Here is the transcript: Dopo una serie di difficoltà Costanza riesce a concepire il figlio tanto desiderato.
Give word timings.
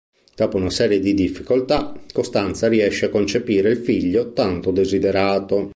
Dopo 0.35 0.57
una 0.57 0.71
serie 0.71 0.99
di 0.99 1.13
difficoltà 1.13 1.93
Costanza 2.11 2.67
riesce 2.67 3.05
a 3.05 3.09
concepire 3.09 3.69
il 3.69 3.77
figlio 3.77 4.33
tanto 4.33 4.71
desiderato. 4.71 5.69